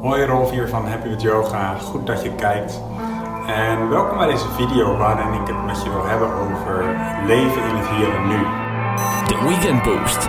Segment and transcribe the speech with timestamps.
[0.00, 2.80] Hoi Rolf hier van Happy with Yoga, goed dat je kijkt.
[3.46, 7.74] En welkom bij deze video waarin ik het met je wil hebben over leven in
[7.74, 8.40] het hier en nu.
[9.26, 10.28] De Weekend Boost.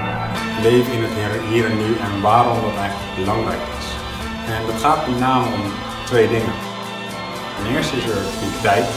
[0.61, 3.88] Leven in het hier en nu en waarom dat eigenlijk belangrijk is.
[4.54, 5.63] En dat gaat met name om
[6.05, 6.55] twee dingen.
[7.55, 8.88] Ten eerste is er kwaliteit.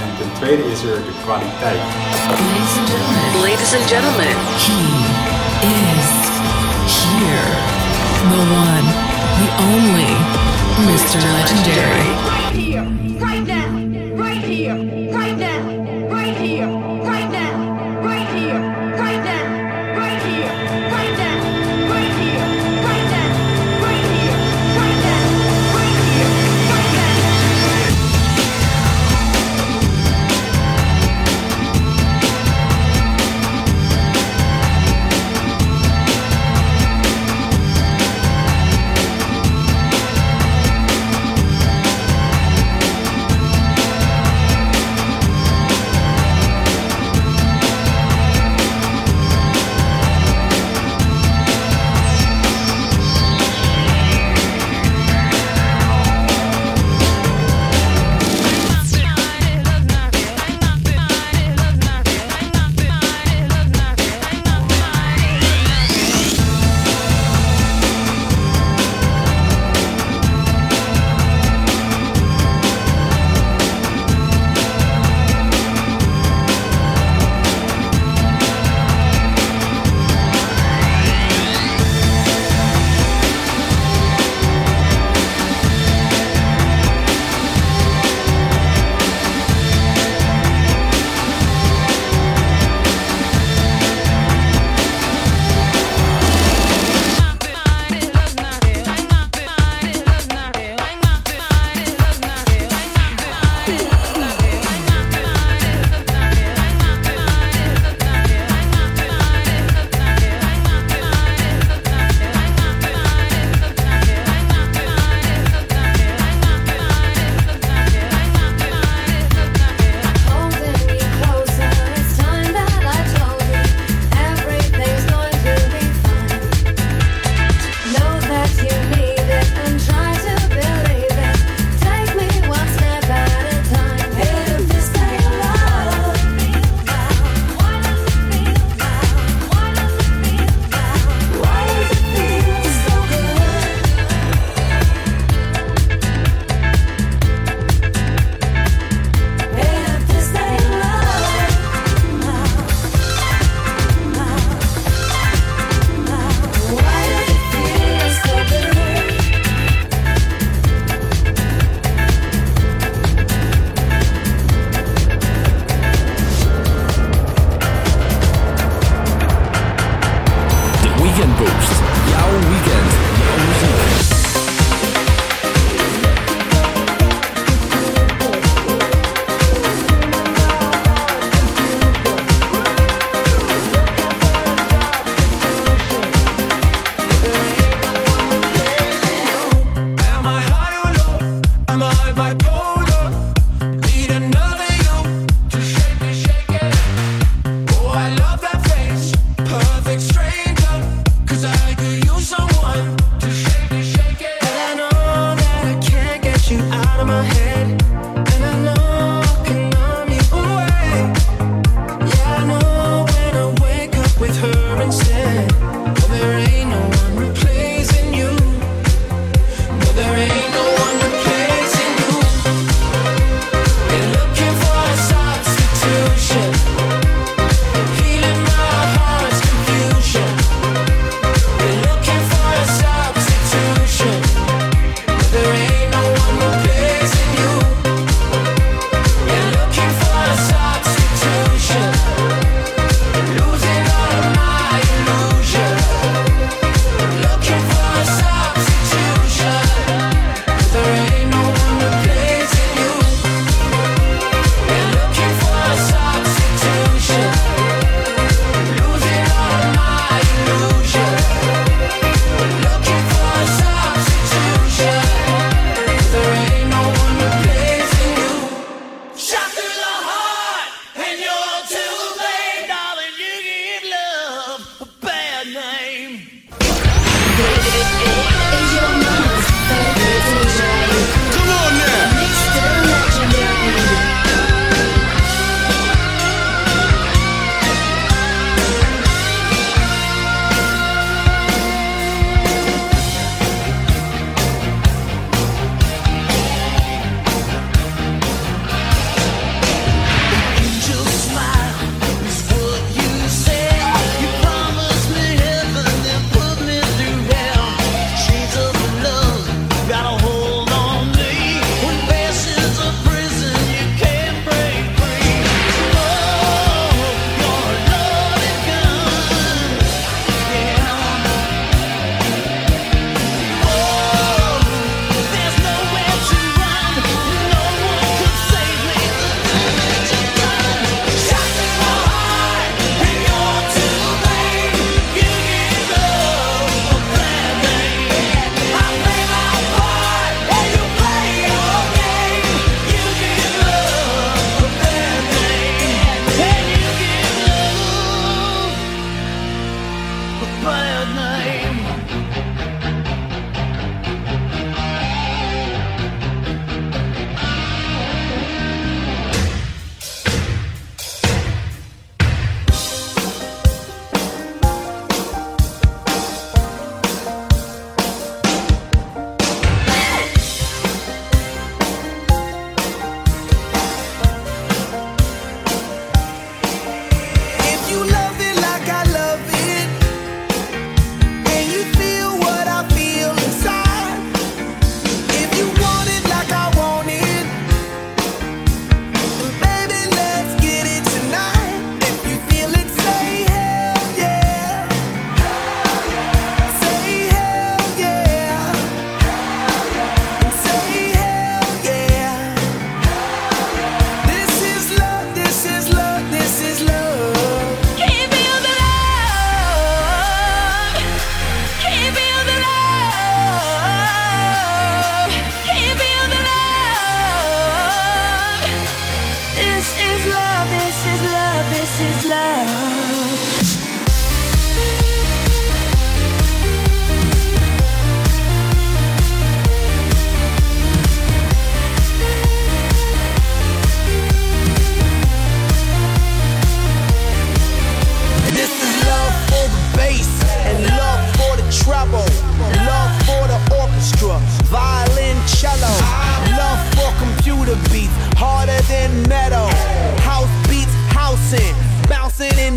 [0.00, 1.82] En ten tweede is er de kwaliteit.
[3.44, 4.32] Ladies and gentlemen,
[5.62, 5.72] he
[6.86, 7.61] is here.
[8.22, 8.86] The one,
[9.40, 10.12] the only,
[10.86, 11.20] Mr.
[11.34, 12.06] Legendary.
[12.24, 12.84] Right here,
[13.18, 13.81] right now.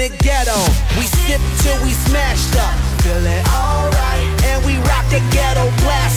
[0.09, 0.57] the ghetto.
[0.97, 6.14] We sip till we smashed up, feeling alright, and we rock the ghetto blast.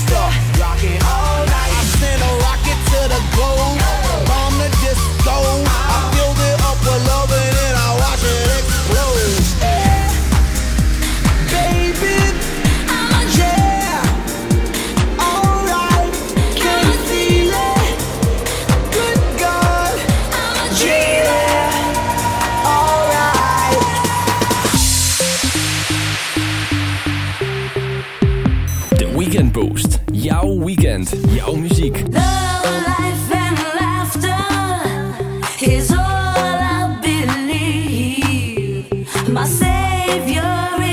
[39.48, 40.87] savior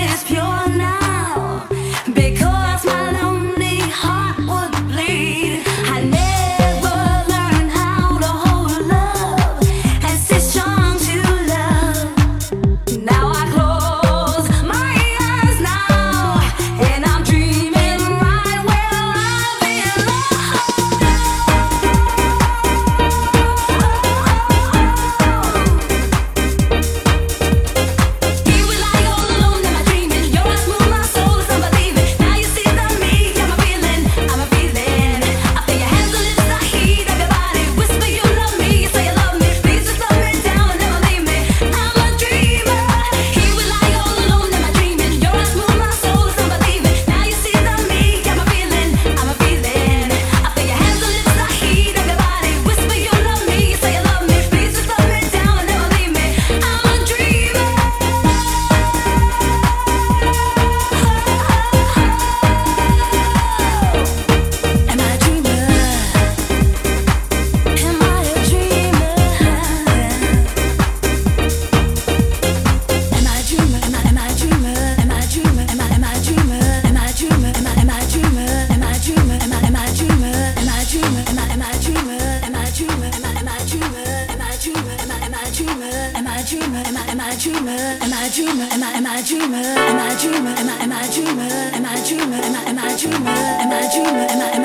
[91.14, 91.44] Dreamer?
[91.76, 92.36] Am I dreamer?
[92.36, 93.30] Am I am I dreamer?
[93.30, 94.26] Am I dreamer?
[94.34, 94.65] Am I am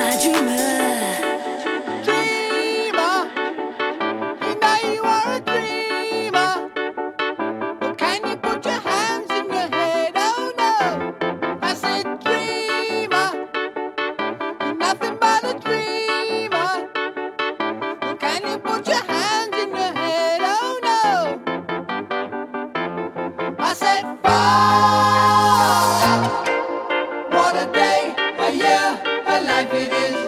[27.51, 30.20] what a day, a year, a life it is.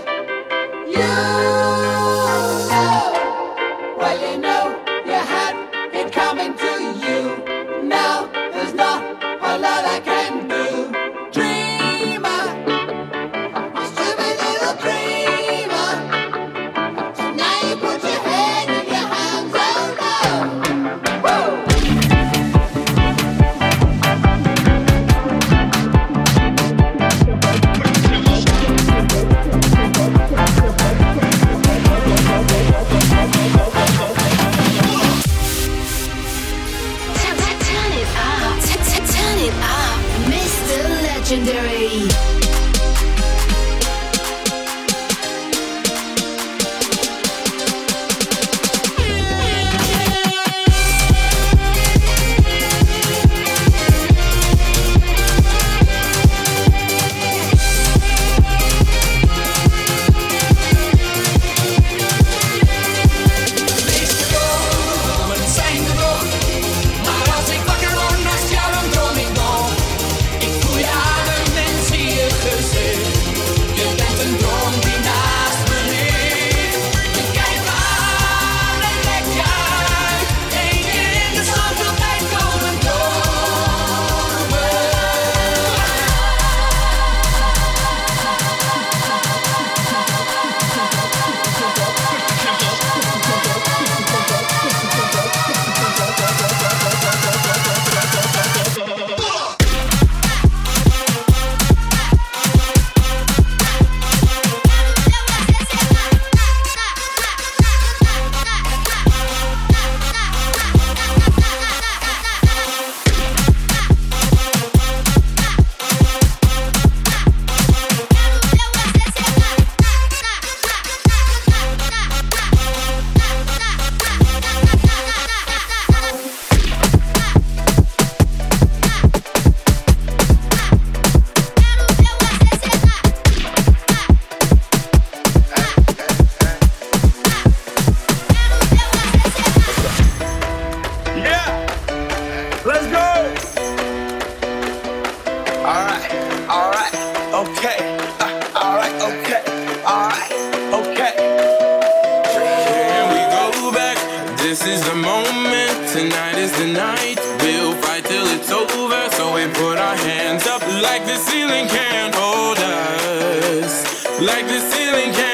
[154.54, 157.18] This is the moment, tonight is the night.
[157.42, 162.14] We'll fight till it's over, so we put our hands up like the ceiling can't
[162.14, 164.06] hold us.
[164.22, 165.33] Like the ceiling can't.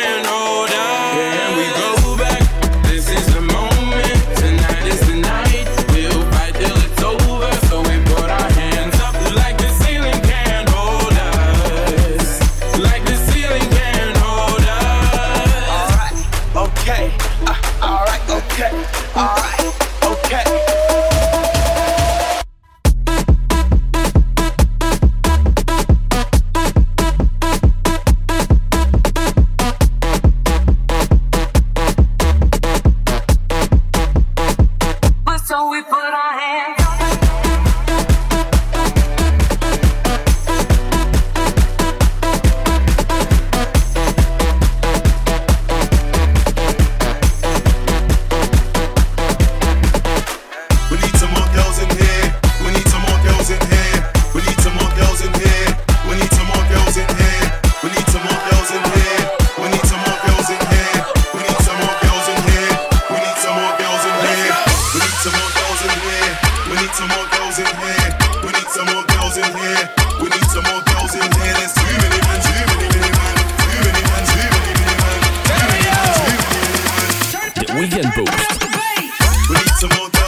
[79.79, 80.18] some more.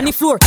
[0.00, 0.38] on the floor.